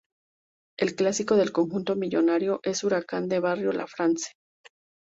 El 0.79 0.95
clásico 0.95 1.35
del 1.35 1.51
conjunto 1.51 1.95
millonario 1.95 2.59
es 2.63 2.83
Huracán 2.83 3.27
de 3.27 3.39
Barrio 3.39 3.71
La 3.71 3.85
France. 3.85 4.31